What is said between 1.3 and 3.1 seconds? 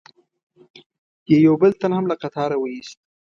یو بل تن هم له قطاره و ایست.